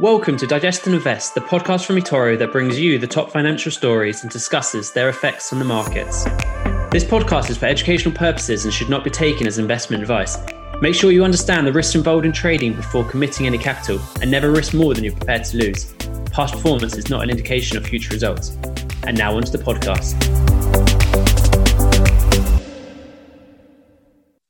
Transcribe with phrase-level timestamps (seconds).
[0.00, 3.70] Welcome to Digest and Invest, the podcast from eToro that brings you the top financial
[3.70, 6.24] stories and discusses their effects on the markets.
[6.90, 10.38] This podcast is for educational purposes and should not be taken as investment advice.
[10.80, 14.50] Make sure you understand the risks involved in trading before committing any capital and never
[14.50, 15.92] risk more than you're prepared to lose.
[16.32, 18.56] Past performance is not an indication of future results.
[19.06, 20.16] And now onto the podcast.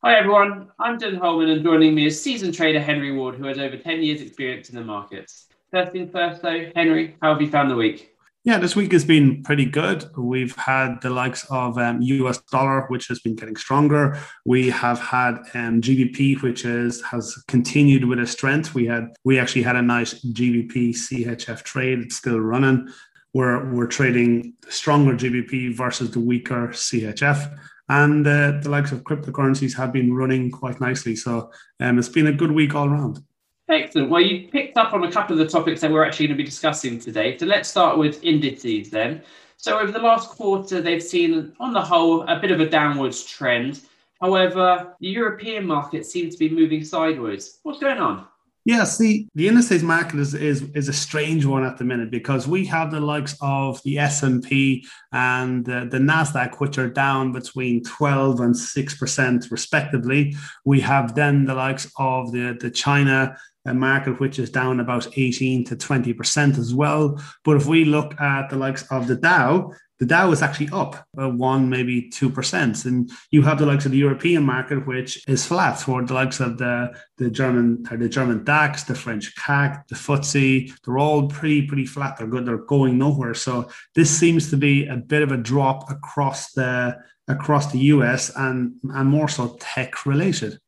[0.03, 3.59] Hi everyone, I'm Dylan Holman and joining me is seasoned trader Henry Ward, who has
[3.59, 5.49] over 10 years experience in the markets.
[5.73, 8.10] First thing first though, Henry, how have you found the week?
[8.42, 10.05] Yeah, this week has been pretty good.
[10.16, 14.19] We've had the likes of um, US dollar, which has been getting stronger.
[14.45, 18.74] We have had um, GBP, which is has continued with a strength.
[18.74, 22.01] We had we actually had a nice GBP CHF trade.
[22.01, 22.88] It's still running.
[23.32, 27.59] We're we're trading stronger GBP versus the weaker CHF
[27.91, 31.16] and uh, the likes of cryptocurrencies have been running quite nicely.
[31.16, 33.23] So um, it's been a good week all around.
[33.70, 34.10] Excellent.
[34.10, 36.42] Well, you picked up on a couple of the topics that we're actually going to
[36.42, 37.38] be discussing today.
[37.38, 39.23] So let's start with indices then.
[39.59, 43.24] So over the last quarter, they've seen, on the whole, a bit of a downwards
[43.24, 43.80] trend.
[44.21, 47.60] However, the European market seems to be moving sideways.
[47.63, 48.26] What's going on?
[48.66, 52.46] Yeah, see, the indices market is, is is a strange one at the minute because
[52.46, 56.91] we have the likes of the S and P and the, the Nasdaq, which are
[56.91, 60.37] down between twelve and six percent respectively.
[60.66, 63.35] We have then the likes of the the China
[63.66, 67.22] uh, market, which is down about eighteen to twenty percent as well.
[67.44, 71.06] But if we look at the likes of the Dow, the Dow is actually up
[71.12, 75.44] one, maybe two percent, and you have the likes of the European market, which is
[75.44, 79.94] flat, for the likes of the the German the German DAX, the French CAC, the
[79.94, 82.16] FTSE, they're all pretty pretty flat.
[82.16, 82.47] They're good.
[82.47, 83.34] They're going nowhere.
[83.34, 86.97] So this seems to be a bit of a drop across the
[87.28, 90.59] across the US and and more so tech related.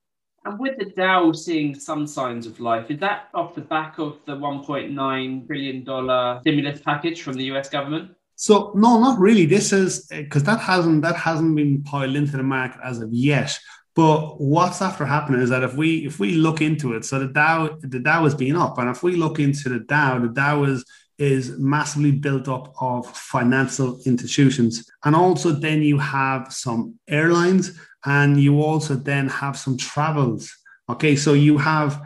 [0.44, 4.18] And with the Dow seeing some signs of life, is that off the back of
[4.26, 8.12] the $1.9 trillion stimulus package from the US government?
[8.34, 9.46] So no, not really.
[9.46, 13.12] This is uh, because that hasn't that hasn't been piled into the market as of
[13.12, 13.56] yet.
[13.94, 17.28] But what's after happening is that if we if we look into it, so the
[17.28, 20.64] Dow the Dow has been up, and if we look into the Dow, the Dow
[20.64, 20.84] is
[21.18, 28.40] is massively built up of financial institutions, and also then you have some airlines, and
[28.40, 30.50] you also then have some travels.
[30.88, 32.02] Okay, so you have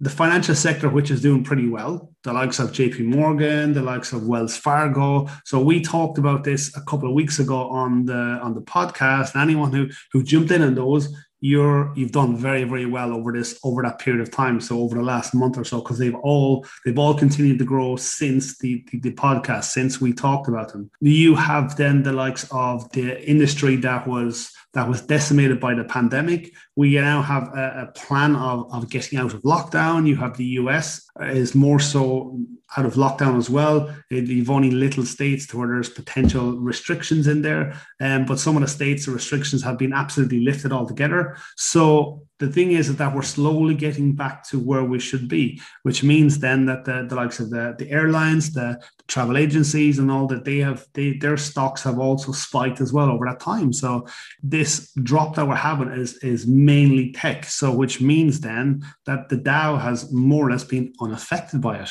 [0.00, 4.12] the financial sector, which is doing pretty well, the likes of JP Morgan, the likes
[4.12, 5.28] of Wells Fargo.
[5.44, 9.40] So we talked about this a couple of weeks ago on the on the podcast.
[9.40, 13.58] Anyone who who jumped in on those, you're you've done very very well over this
[13.64, 16.66] over that period of time so over the last month or so because they've all
[16.84, 20.90] they've all continued to grow since the, the, the podcast since we talked about them
[21.00, 25.84] you have then the likes of the industry that was that was decimated by the
[25.84, 30.36] pandemic we now have a, a plan of, of getting out of lockdown you have
[30.36, 32.38] the us is more so
[32.76, 33.92] out of lockdown as well.
[34.10, 38.62] You've only little states to where there's potential restrictions in there, um, but some of
[38.62, 41.36] the states the restrictions have been absolutely lifted altogether.
[41.56, 46.02] So the thing is that we're slowly getting back to where we should be, which
[46.02, 50.10] means then that the, the likes of the, the airlines, the, the travel agencies, and
[50.10, 53.74] all that they have, they, their stocks have also spiked as well over that time.
[53.74, 54.08] So
[54.42, 57.44] this drop that we're having is is mainly tech.
[57.44, 61.90] So which means then that the Dow has more or less been unaffected by it.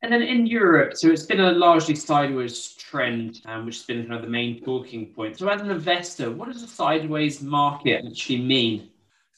[0.00, 4.02] And then in Europe, so it's been a largely sideways trend, um, which has been
[4.02, 5.36] kind of the main talking point.
[5.36, 8.90] So, as an investor, what does a sideways market actually mean?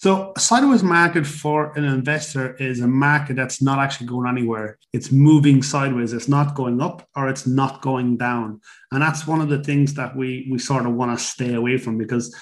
[0.02, 4.78] So, a sideways market for an investor is a market that's not actually going anywhere.
[4.94, 6.14] It's moving sideways.
[6.14, 8.62] It's not going up or it's not going down.
[8.92, 11.76] And that's one of the things that we, we sort of want to stay away
[11.76, 12.34] from because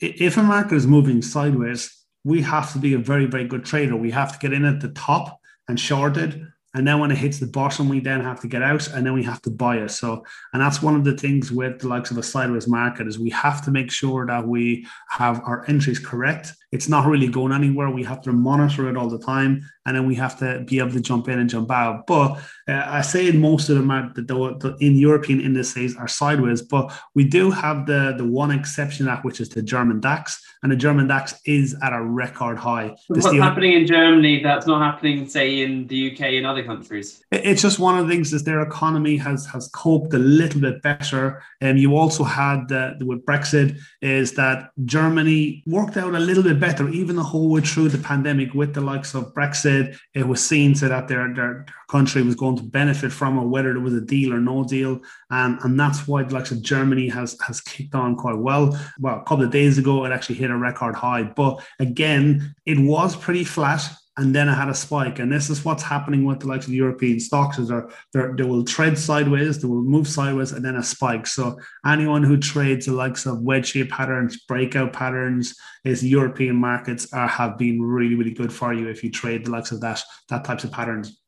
[0.00, 3.94] if a market is moving sideways, we have to be a very, very good trader.
[3.94, 6.40] We have to get in at the top and short it
[6.74, 9.12] and then when it hits the bottom, we then have to get out and then
[9.12, 9.90] we have to buy it.
[9.90, 13.18] So, and that's one of the things with the likes of a sideways market is
[13.18, 16.54] we have to make sure that we have our entries correct.
[16.72, 17.90] It's not really going anywhere.
[17.90, 20.92] We have to monitor it all the time, and then we have to be able
[20.92, 22.06] to jump in and jump out.
[22.06, 26.62] But uh, I say most of them are the, the, in European indices are sideways,
[26.62, 30.72] but we do have the the one exception that which is the German DAX, and
[30.72, 32.96] the German DAX is at a record high.
[33.08, 37.22] What's happening in Germany that's not happening, say, in the UK and other countries?
[37.30, 40.80] It's just one of the things is their economy has has coped a little bit
[40.80, 46.42] better, and you also had uh, with Brexit is that Germany worked out a little
[46.42, 49.98] bit better, even the whole way through the pandemic with the likes of Brexit.
[50.14, 53.72] It was seen to that their, their country was going to benefit from it, whether
[53.72, 55.00] there was a deal or no deal.
[55.30, 58.78] And, and that's why the likes of Germany has, has kicked on quite well.
[59.00, 61.24] Well, a couple of days ago, it actually hit a record high.
[61.24, 63.82] But again, it was pretty flat
[64.18, 65.18] and then it had a spike.
[65.18, 68.42] And this is what's happening with the likes of European stocks is they're, they're, they
[68.42, 71.26] will tread sideways, they will move sideways, and then a spike.
[71.26, 75.54] So anyone who trades the likes of wedge shape patterns, breakout patterns,
[75.84, 79.50] is European markets are, have been really, really good for you if you trade the
[79.50, 81.18] likes of that, that types of patterns.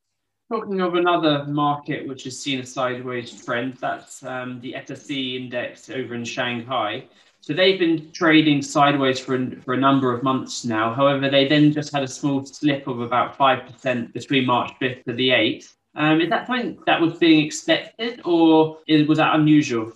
[0.51, 5.89] Talking of another market which has seen a sideways trend, that's um, the SSE index
[5.89, 7.05] over in Shanghai.
[7.45, 10.95] So they've been trading sideways for, for a number of months now.
[10.95, 15.13] However, they then just had a small slip of about 5% between March 5th to
[15.13, 15.73] the 8th.
[15.95, 19.93] Um, is that something that was being expected or was that unusual?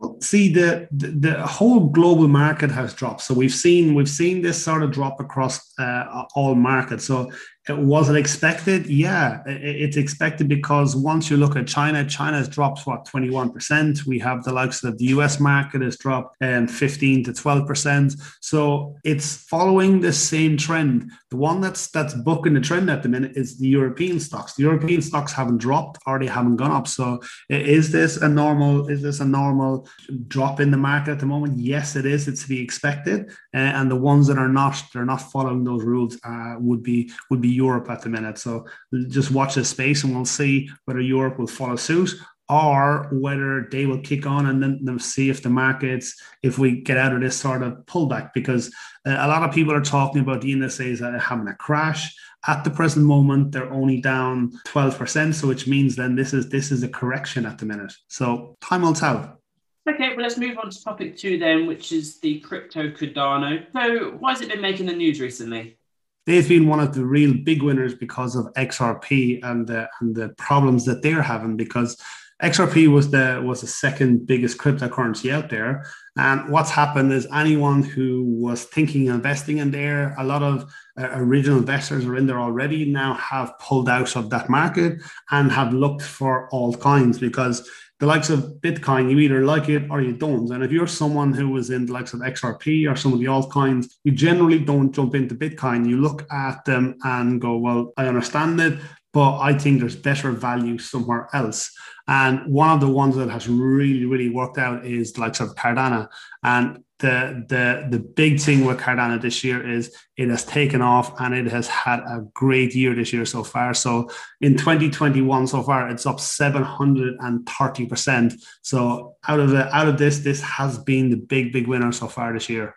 [0.00, 4.42] Well, see the, the, the whole global market has dropped so we've seen we've seen
[4.42, 7.30] this sort of drop across uh, all markets so
[7.68, 8.86] was it expected?
[8.86, 14.04] Yeah, it's expected because once you look at China, China's dropped what 21%.
[14.06, 18.20] We have the likes of the US market has dropped um, 15 to 12%.
[18.40, 21.10] So it's following the same trend.
[21.30, 24.54] The one that's that's booking the trend at the minute is the European stocks.
[24.54, 26.86] The European stocks haven't dropped or they haven't gone up.
[26.86, 29.88] So is this a normal, is this a normal
[30.28, 31.56] drop in the market at the moment?
[31.56, 32.28] Yes, it is.
[32.28, 33.30] It's to be expected.
[33.54, 37.10] Uh, and the ones that are not, they're not following those rules uh, would be
[37.30, 38.38] would be Europe at the minute.
[38.38, 38.66] So
[39.08, 42.10] just watch this space and we'll see whether Europe will follow suit
[42.48, 46.98] or whether they will kick on and then see if the markets, if we get
[46.98, 48.68] out of this sort of pullback, because
[49.06, 52.14] uh, a lot of people are talking about the indices having a crash.
[52.46, 55.34] At the present moment, they're only down 12%.
[55.34, 57.94] So which means then this is this is a correction at the minute.
[58.08, 59.40] So time will tell.
[59.88, 63.66] Okay, well, let's move on to topic two then, which is the crypto Cardano.
[63.74, 65.76] So, why has it been making the news recently?
[66.26, 70.30] They've been one of the real big winners because of XRP and the, and the
[70.30, 72.00] problems that they're having because
[72.42, 75.86] XRP was the was the second biggest cryptocurrency out there.
[76.16, 81.08] And what's happened is anyone who was thinking investing in there, a lot of uh,
[81.12, 85.00] original investors are in there already now have pulled out of that market
[85.30, 87.68] and have looked for altcoins because
[88.00, 90.50] the likes of Bitcoin, you either like it or you don't.
[90.52, 93.26] And if you're someone who was in the likes of XRP or some of the
[93.26, 95.88] altcoins, you generally don't jump into Bitcoin.
[95.88, 98.78] You look at them and go, well, I understand it,
[99.12, 101.72] but I think there's better value somewhere else.
[102.08, 105.54] And one of the ones that has really, really worked out is the likes of
[105.54, 106.08] Cardano.
[106.42, 111.20] And the the the big thing with Cardano this year is it has taken off
[111.20, 113.74] and it has had a great year this year so far.
[113.74, 114.10] So
[114.40, 118.34] in 2021 so far, it's up 730 percent.
[118.62, 122.06] So out of the out of this, this has been the big big winner so
[122.06, 122.76] far this year.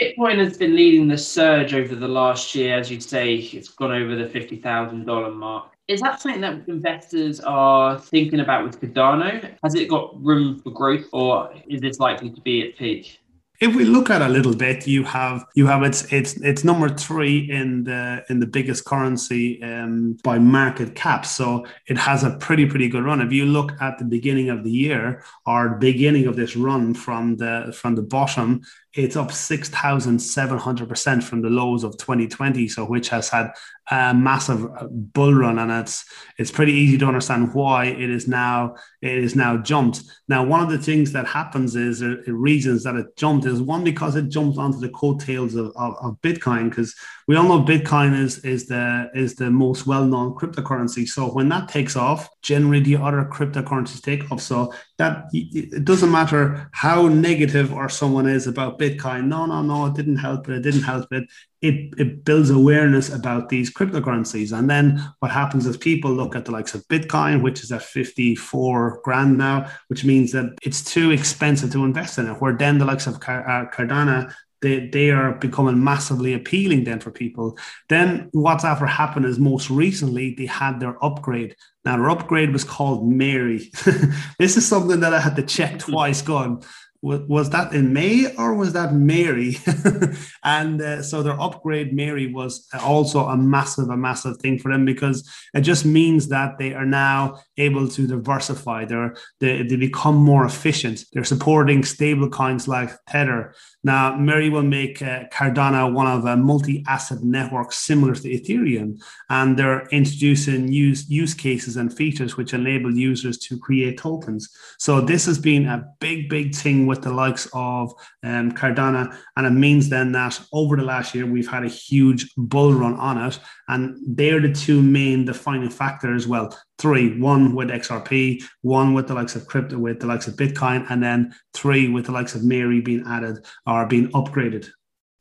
[0.00, 3.90] Bitcoin has been leading the surge over the last year, as you'd say, it's gone
[3.90, 5.72] over the fifty thousand dollar mark.
[5.88, 9.54] Is that something that investors are thinking about with Cardano?
[9.64, 13.18] Has it got room for growth, or is this likely to be at peak?
[13.60, 16.88] If we look at a little bit, you have you have it's it's it's number
[16.88, 21.26] three in the in the biggest currency um, by market cap.
[21.26, 23.20] So it has a pretty pretty good run.
[23.20, 27.36] If you look at the beginning of the year or beginning of this run from
[27.36, 28.62] the from the bottom,
[28.98, 32.66] it's up 6,700% from the lows of 2020.
[32.66, 33.52] So, which has had
[33.92, 35.60] a massive bull run.
[35.60, 36.04] And it's,
[36.36, 40.02] it's pretty easy to understand why it is now, it is now jumped.
[40.26, 43.84] Now, one of the things that happens is uh, reasons that it jumped is one,
[43.84, 46.96] because it jumped onto the coattails of, of, of Bitcoin, because
[47.28, 51.06] we all know Bitcoin is, is the, is the most well-known cryptocurrency.
[51.06, 54.40] So when that takes off, generally the other cryptocurrencies take off.
[54.40, 59.26] So that it doesn't matter how negative or someone is about Bitcoin.
[59.26, 60.56] No, no, no, it didn't help it.
[60.56, 61.24] It didn't help it.
[61.60, 64.56] It, it builds awareness about these cryptocurrencies.
[64.56, 67.82] And then what happens is people look at the likes of Bitcoin, which is at
[67.82, 72.40] 54 grand now, which means that it's too expensive to invest in it.
[72.40, 77.10] Where then the likes of uh, Cardano they, they are becoming massively appealing then for
[77.10, 77.58] people.
[77.88, 81.56] Then what's ever happened is most recently they had their upgrade.
[81.84, 83.70] Now their upgrade was called Mary.
[84.38, 86.62] this is something that I had to check twice Gone
[87.00, 89.56] was that in May or was that Mary?
[90.44, 94.84] and uh, so their upgrade Mary was also a massive, a massive thing for them
[94.84, 98.84] because it just means that they are now able to diversify.
[98.84, 101.04] They're, they, they become more efficient.
[101.12, 103.54] They're supporting stable coins like Tether.
[103.84, 109.56] Now, Mary will make uh, Cardano one of a multi-asset network similar to Ethereum, and
[109.56, 114.48] they're introducing use, use cases and features which enable users to create tokens.
[114.78, 117.92] So this has been a big, big thing with the likes of
[118.24, 119.16] um, Cardano.
[119.36, 122.94] And it means then that over the last year, we've had a huge bull run
[122.94, 123.38] on it.
[123.68, 126.26] And they're the two main defining factors.
[126.26, 130.34] Well, three one with XRP, one with the likes of crypto, with the likes of
[130.34, 134.68] Bitcoin, and then three with the likes of Mary being added or being upgraded.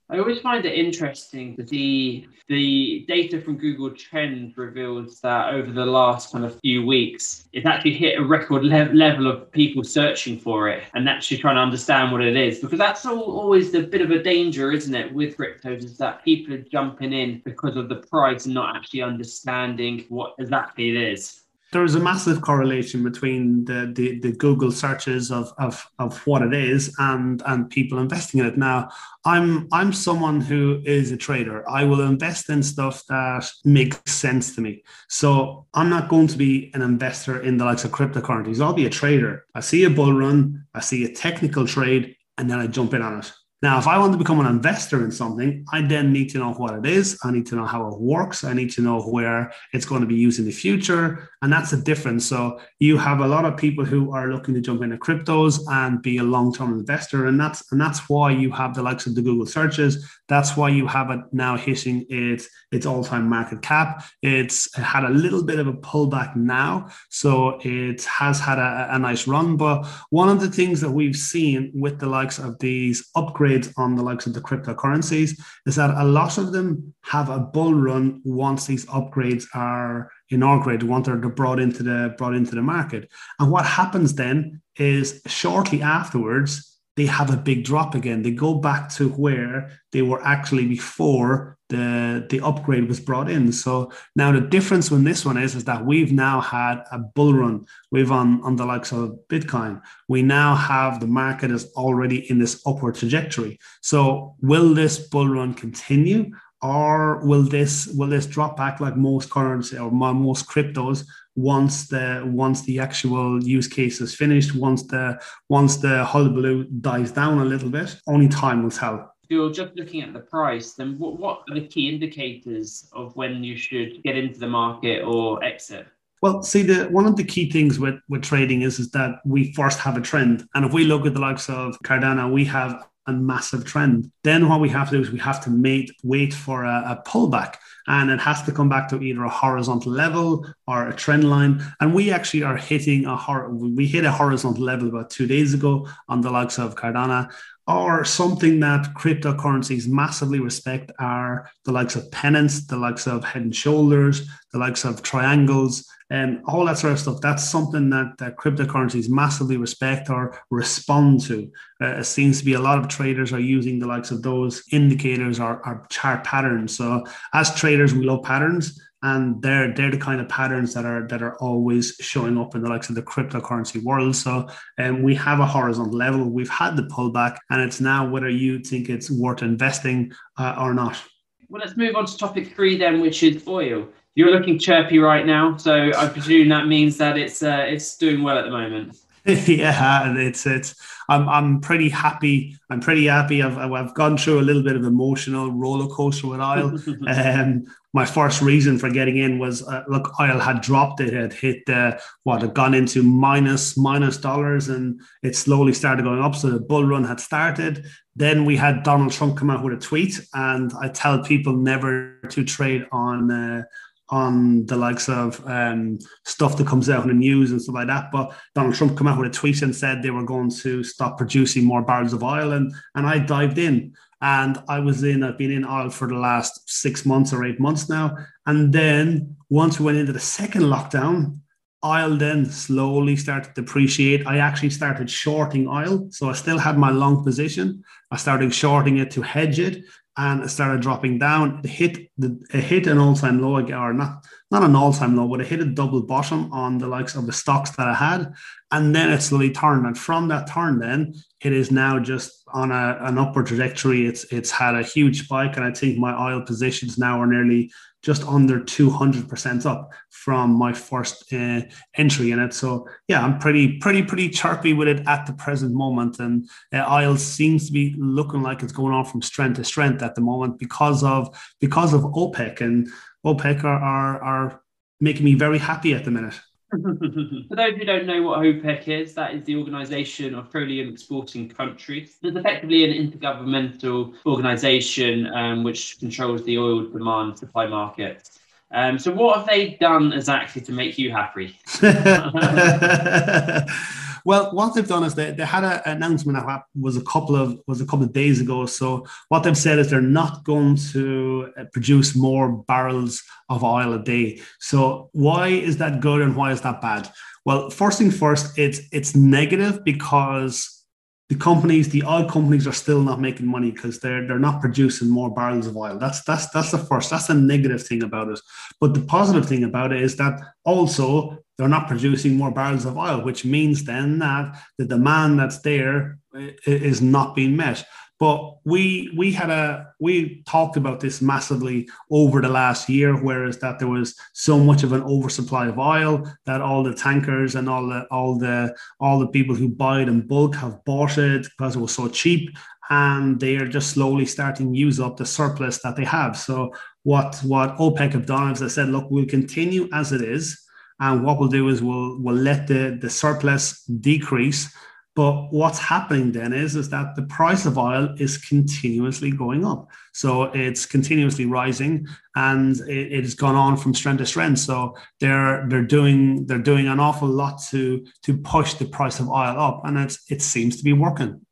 [0.10, 5.70] I always find it interesting to see the data from Google Trends reveals that over
[5.70, 9.84] the last kind of few weeks, it's actually hit a record le- level of people
[9.84, 12.60] searching for it and actually trying to understand what it is.
[12.60, 16.24] Because that's all, always the bit of a danger, isn't it, with cryptos, is that
[16.24, 20.96] people are jumping in because of the price and not actually understanding what exactly it
[20.96, 26.26] is there is a massive correlation between the, the, the, Google searches of, of, of
[26.26, 28.58] what it is and, and people investing in it.
[28.58, 28.90] Now,
[29.26, 31.70] I'm I'm someone who is a trader.
[31.70, 34.84] I will invest in stuff that makes sense to me.
[35.10, 38.62] So I'm not going to be an investor in the likes of cryptocurrencies.
[38.62, 39.46] I'll be a trader.
[39.54, 43.02] I see a bull run, I see a technical trade, and then I jump in
[43.02, 43.32] on it.
[43.64, 46.54] Now, if I want to become an investor in something, I then need to know
[46.54, 47.18] what it is.
[47.24, 48.44] I need to know how it works.
[48.44, 51.28] I need to know where it's going to be used in the future.
[51.42, 52.24] And that's a difference.
[52.28, 56.04] So you have a lot of people who are looking to jump into cryptos and
[56.04, 57.26] be a long-term investor.
[57.26, 60.08] And that's and that's why you have the likes of the Google searches.
[60.30, 64.04] That's why you have it now hitting its its all-time market cap.
[64.22, 66.90] It's had a little bit of a pullback now.
[67.10, 69.58] So it has had a, a nice run.
[69.58, 73.74] But one of the things that we've seen with the likes of these upgrades upgrades
[73.78, 77.74] on the likes of the cryptocurrencies is that a lot of them have a bull
[77.74, 83.10] run once these upgrades are inaugurated, once they're brought into the brought into the market.
[83.40, 88.24] And what happens then is shortly afterwards, they have a big drop again.
[88.24, 93.52] They go back to where they were actually before the the upgrade was brought in.
[93.52, 97.34] So now the difference when this one is is that we've now had a bull
[97.34, 97.66] run.
[97.92, 99.82] We've on on the likes of Bitcoin.
[100.08, 103.60] We now have the market is already in this upward trajectory.
[103.82, 106.32] So will this bull run continue?
[106.62, 111.06] Or will this will this drop back like most currency or most cryptos
[111.38, 117.12] once the once the actual use case is finished, once the once the hullabaloo dies
[117.12, 119.14] down a little bit, only time will tell.
[119.24, 123.16] If you're just looking at the price, then what, what are the key indicators of
[123.16, 125.86] when you should get into the market or exit?
[126.22, 129.54] Well, see, the one of the key things with with trading is is that we
[129.54, 132.88] first have a trend, and if we look at the likes of Cardano, we have
[133.08, 134.12] a massive trend.
[134.24, 137.10] Then what we have to do is we have to mate, wait for a, a
[137.10, 137.56] pullback
[137.88, 141.64] and it has to come back to either a horizontal level or a trend line.
[141.80, 145.54] And we actually are hitting a hor- we hit a horizontal level about two days
[145.54, 147.32] ago on the likes of Cardano.
[147.66, 153.42] Or something that cryptocurrencies massively respect are the likes of pennants, the likes of head
[153.42, 157.22] and shoulders, the likes of triangles, and all that sort of stuff.
[157.22, 161.52] That's something that, that cryptocurrencies massively respect or respond to.
[161.82, 164.64] Uh, it seems to be a lot of traders are using the likes of those
[164.72, 166.76] indicators or, or chart patterns.
[166.78, 171.08] So as traders, we love patterns and they're they're the kind of patterns that are
[171.08, 174.16] that are always showing up in the likes of the cryptocurrency world.
[174.16, 174.48] So
[174.80, 176.30] um, we have a horizontal level.
[176.30, 180.74] We've had the pullback, and it's now whether you think it's worth investing uh, or
[180.74, 181.02] not.
[181.50, 183.88] Well, let's move on to topic three then, which is oil.
[184.18, 188.24] You're looking chirpy right now, so I presume that means that it's uh, it's doing
[188.24, 188.98] well at the moment.
[189.26, 190.74] yeah, it's it's.
[191.08, 192.58] I'm I'm pretty happy.
[192.72, 193.44] I'm pretty happy.
[193.44, 196.80] I've I've gone through a little bit of emotional roller coaster with oil.
[197.08, 201.00] um, my first reason for getting in was uh, look, oil had dropped.
[201.00, 206.06] It had hit uh, what had gone into minus minus dollars, and it slowly started
[206.06, 206.34] going up.
[206.34, 207.86] So the bull run had started.
[208.16, 212.20] Then we had Donald Trump come out with a tweet, and I tell people never
[212.30, 213.30] to trade on.
[213.30, 213.64] Uh,
[214.10, 217.88] on the likes of um, stuff that comes out in the news and stuff like
[217.88, 218.10] that.
[218.12, 221.18] But Donald Trump came out with a tweet and said they were going to stop
[221.18, 223.94] producing more barrels of oil, and and I dived in.
[224.20, 227.60] And I was in, I've been in oil for the last six months or eight
[227.60, 228.18] months now.
[228.48, 231.38] And then once we went into the second lockdown,
[231.86, 234.26] oil then slowly started to depreciate.
[234.26, 236.08] I actually started shorting oil.
[236.10, 237.84] So I still had my long position.
[238.10, 239.84] I started shorting it to hedge it
[240.18, 241.62] and it started dropping down.
[241.64, 245.42] It hit the it hit an all-time low or not not an all-time low, but
[245.42, 248.34] it hit a double bottom on the likes of the stocks that I had.
[248.72, 249.86] And then it slowly turned.
[249.86, 254.08] And from that turn, then it is now just on a, an upward trajectory.
[254.08, 255.56] It's it's had a huge spike.
[255.56, 257.72] And I think my oil positions now are nearly
[258.04, 261.62] just under 200% up from my first uh,
[261.96, 262.54] entry in it.
[262.54, 266.20] So yeah, I'm pretty, pretty, pretty chirpy with it at the present moment.
[266.20, 270.04] And uh, oil seems to be looking like it's going on from strength to strength
[270.04, 272.88] at the moment because of, because of OPEC and
[273.26, 274.62] OPEC are, are, are
[275.00, 276.40] making me very happy at the minute.
[276.70, 276.78] For
[277.56, 282.18] those who don't know what OPEC is, that is the Organisation of Petroleum Exporting Countries.
[282.22, 288.30] It's effectively an intergovernmental organisation um, which controls the oil demand supply market.
[288.72, 291.58] Um, so, what have they done exactly to make you happy?
[294.28, 297.58] Well, what they've done is they, they had an announcement that was a couple of
[297.66, 298.66] was a couple of days ago.
[298.66, 303.94] So what they've said is they're not going to uh, produce more barrels of oil
[303.94, 304.42] a day.
[304.60, 307.10] So why is that good and why is that bad?
[307.46, 310.84] Well, first thing first, it's it's negative because
[311.30, 315.10] the companies, the oil companies, are still not making money because they're they're not producing
[315.10, 315.98] more barrels of oil.
[315.98, 317.12] That's that's that's the first.
[317.12, 318.42] That's the negative thing about it.
[318.82, 322.98] But the positive thing about it is that also they're not producing more barrels of
[322.98, 327.84] oil, which means then that the demand that's there uh, is not being met.
[328.20, 333.60] But we we had a we talked about this massively over the last year, whereas
[333.60, 337.70] that there was so much of an oversupply of oil that all the tankers and
[337.70, 341.44] all the all the all the people who buy it in bulk have bought it
[341.44, 342.50] because it was so cheap,
[342.90, 346.36] and they are just slowly starting to use up the surplus that they have.
[346.36, 346.74] So
[347.04, 350.67] what what OPEC have done is they said, look, we'll continue as it is,
[351.00, 354.74] and what we'll do is we'll we'll let the the surplus decrease
[355.18, 359.90] but what's happening then is, is that the price of oil is continuously going up.
[360.14, 364.60] So it's continuously rising and it, it has gone on from strength to strength.
[364.60, 369.28] So they're they're doing they're doing an awful lot to to push the price of
[369.28, 369.82] oil up.
[369.86, 371.47] And it's it seems to be working.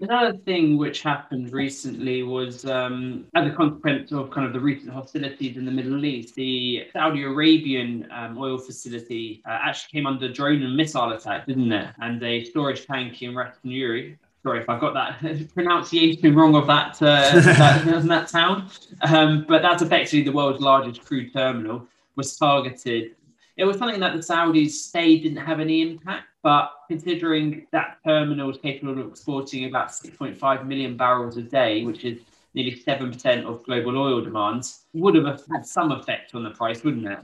[0.00, 4.92] Another thing which happened recently was, um, as a consequence of kind of the recent
[4.92, 10.30] hostilities in the Middle East, the Saudi Arabian um, oil facility uh, actually came under
[10.32, 11.94] drone and missile attack, didn't it?
[12.00, 14.16] And a storage tank in Ras Tanuri.
[14.42, 18.70] Sorry if I got that pronunciation wrong of that uh, that, that town,
[19.02, 23.16] um, but that's effectively the world's largest crude terminal was targeted.
[23.56, 28.48] It was something that the Saudis say didn't have any impact but considering that terminal
[28.48, 32.20] is capable of exporting about 6.5 million barrels a day, which is
[32.54, 37.04] nearly 7% of global oil demand, would have had some effect on the price, wouldn't
[37.04, 37.18] it?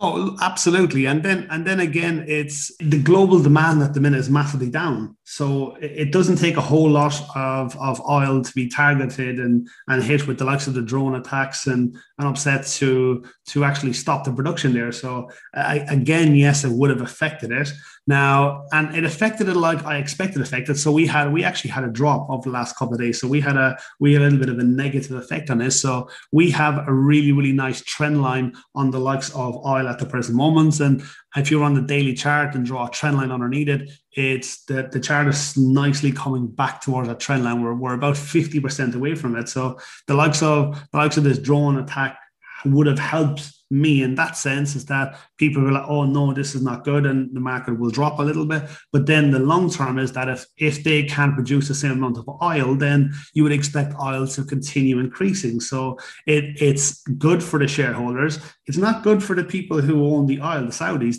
[0.00, 1.06] Oh, absolutely.
[1.06, 5.16] And then and then again, it's the global demand at the minute is massively down.
[5.30, 10.02] So it doesn't take a whole lot of, of oil to be targeted and, and
[10.02, 14.24] hit with the likes of the drone attacks and, and upset to to actually stop
[14.24, 14.90] the production there.
[14.90, 17.70] So I, again, yes, it would have affected it.
[18.06, 20.78] Now, and it affected it like I expected affected.
[20.78, 23.20] So we had we actually had a drop of the last couple of days.
[23.20, 25.78] So we had a we had a little bit of a negative effect on this.
[25.78, 29.98] So we have a really, really nice trend line on the likes of oil at
[29.98, 30.80] the present moment.
[30.80, 31.02] And
[31.36, 34.88] if you're on the daily chart and draw a trend line underneath it, it's the,
[34.90, 37.62] the chart is nicely coming back towards that trend line.
[37.62, 39.48] We're, we're about 50% away from it.
[39.48, 42.18] So the likes of the likes of this drone attack
[42.64, 46.54] would have helped me in that sense is that people are like, oh no, this
[46.54, 48.62] is not good, and the market will drop a little bit.
[48.92, 52.18] But then the long term is that if if they can produce the same amount
[52.18, 55.60] of oil, then you would expect oil to continue increasing.
[55.60, 58.38] So it it's good for the shareholders.
[58.66, 61.18] It's not good for the people who own the oil, the Saudis.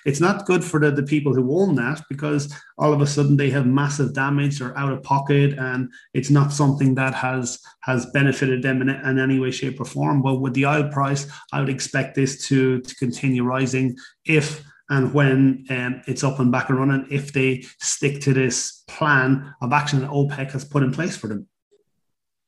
[0.06, 3.36] it's not good for the, the people who own that because all of a sudden
[3.36, 8.06] they have massive damage or out of pocket, and it's not something that has has
[8.12, 10.22] benefited them in, in any way, shape, or form.
[10.22, 15.12] But with the oil price, I would expect this to, to continue rising if and
[15.12, 19.72] when um, it's up and back and running, if they stick to this plan of
[19.72, 21.46] action that OPEC has put in place for them.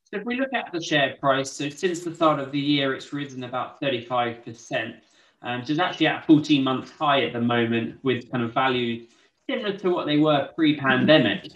[0.05, 2.95] So if we look at the share price, so since the start of the year,
[2.95, 4.95] it's risen about 35%.
[5.43, 8.53] Um, so it's actually at a 14 month high at the moment with kind of
[8.53, 9.09] values
[9.49, 11.53] similar to what they were pre pandemic.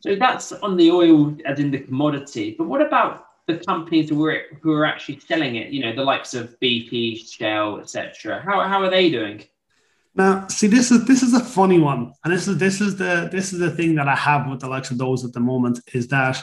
[0.00, 2.54] So that's on the oil as in the commodity.
[2.56, 3.26] But what about
[3.58, 5.70] the companies who are who are actually selling it?
[5.70, 8.42] You know, the likes of BP, Shell, etc.
[8.44, 9.44] How how are they doing?
[10.14, 13.28] Now, see, this is this is a funny one, and this is this is the
[13.32, 15.80] this is the thing that I have with the likes of those at the moment
[15.94, 16.42] is that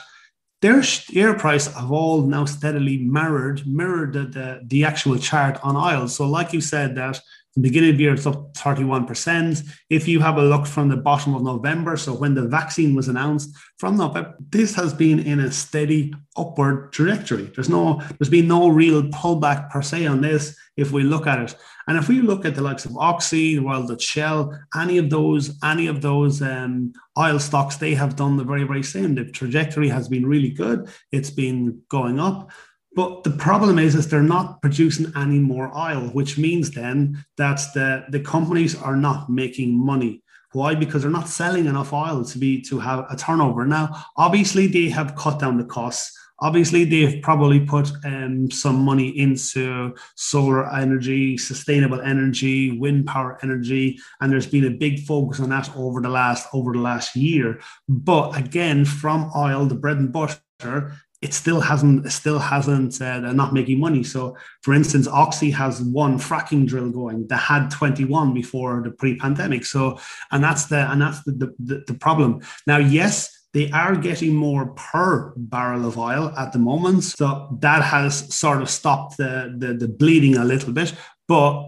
[0.61, 5.75] their share price have all now steadily mirrored mirrored the, the, the actual chart on
[5.77, 6.07] oil.
[6.07, 7.21] So, like you said, that
[7.55, 9.63] the beginning of the year, it's up 31%.
[9.89, 13.07] If you have a look from the bottom of November, so when the vaccine was
[13.07, 17.51] announced from November, this has been in a steady upward trajectory.
[17.55, 21.39] There's no, there's been no real pullback per se on this if we look at
[21.39, 21.55] it.
[21.87, 25.57] And if we look at the likes of Oxy, well, the Shell, any of those,
[25.63, 29.15] any of those um, oil stocks, they have done the very, very same.
[29.15, 30.87] The trajectory has been really good.
[31.11, 32.51] It's been going up.
[32.95, 37.61] But the problem is, is they're not producing any more oil, which means then that
[37.73, 40.23] the, the companies are not making money.
[40.53, 40.73] Why?
[40.73, 43.65] Because they're not selling enough oil to be to have a turnover.
[43.65, 46.17] Now, obviously, they have cut down the costs.
[46.41, 53.99] Obviously, they've probably put um, some money into solar energy, sustainable energy, wind power energy,
[54.21, 57.59] and there's been a big focus on that over the last over the last year.
[57.87, 63.19] But again, from oil, the bread and butter it still hasn't it still hasn't uh,
[63.19, 64.03] they're not making money.
[64.03, 67.27] So for instance oxy has one fracking drill going.
[67.27, 69.65] They had 21 before the pre-pandemic.
[69.65, 69.99] So
[70.31, 72.41] and that's the and that's the, the, the problem.
[72.65, 77.03] Now yes they are getting more per barrel of oil at the moment.
[77.03, 80.93] So that has sort of stopped the the, the bleeding a little bit.
[81.27, 81.65] But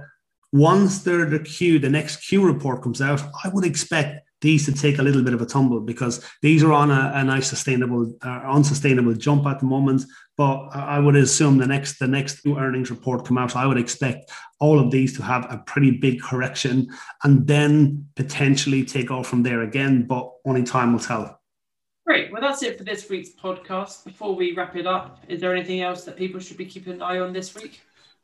[0.53, 4.73] once the, the Q, the next Q report comes out, I would expect these to
[4.73, 8.13] take a little bit of a tumble because these are on a, a nice sustainable
[8.23, 10.03] uh, unsustainable jump at the moment
[10.37, 13.77] but i would assume the next the next new earnings report come out i would
[13.77, 16.87] expect all of these to have a pretty big correction
[17.23, 21.37] and then potentially take off from there again but only time will tell
[22.03, 22.31] Great.
[22.31, 24.03] Well, that's it for this week's podcast.
[24.03, 27.01] Before we wrap it up, is there anything else that people should be keeping an
[27.01, 27.79] eye on this week?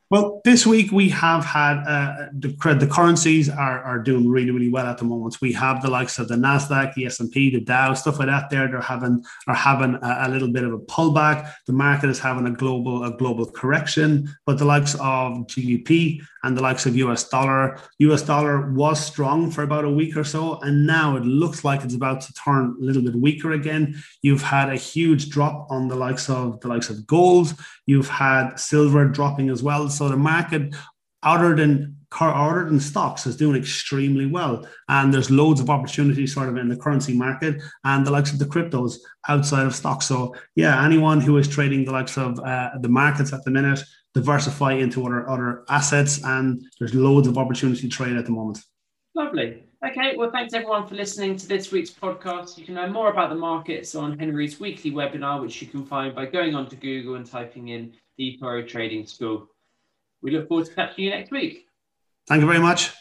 [0.10, 2.48] Well, this week we have had uh, the,
[2.80, 5.42] the currencies are, are doing really really well at the moment.
[5.42, 8.30] We have the likes of the Nasdaq, the S and P, the Dow, stuff like
[8.30, 8.50] that.
[8.50, 11.52] There, they're having are having a, a, little bit of a pullback.
[11.66, 16.56] The market is having a global a global correction, but the likes of GBP and
[16.56, 20.60] the likes of US dollar, US dollar was strong for about a week or so,
[20.62, 24.02] and now it looks like it's about to turn a little bit weaker again.
[24.22, 27.54] You've had a huge drop on the likes of the likes of gold.
[27.86, 30.74] You've had silver dropping as well so the market,
[31.24, 34.66] other than other than stocks, is doing extremely well.
[34.88, 38.40] And there's loads of opportunities sort of in the currency market and the likes of
[38.40, 38.96] the cryptos
[39.28, 40.06] outside of stocks.
[40.06, 43.84] So yeah, anyone who is trading the likes of uh, the markets at the minute,
[44.14, 48.60] diversify into other other assets, and there's loads of opportunity to trade at the moment.
[49.14, 49.64] Lovely.
[49.86, 52.58] Okay, well, thanks everyone for listening to this week's podcast.
[52.58, 56.16] You can learn more about the markets on Henry's weekly webinar, which you can find
[56.16, 59.48] by going onto Google and typing in the eToro Trading School.
[60.22, 61.66] We look forward to catching you next week.
[62.28, 62.92] Thank you very much.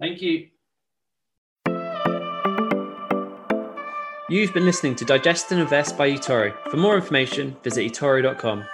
[0.00, 0.48] Thank you.
[4.28, 6.54] You've been listening to Digest and Invest by eToro.
[6.70, 8.64] For more information, visit eToro.com.